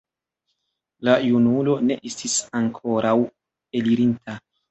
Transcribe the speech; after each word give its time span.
La 1.09 1.13
junulo 1.25 1.75
ne 1.91 1.97
estis 2.11 2.39
ankoraŭ 2.61 3.15
elirinta. 3.81 4.39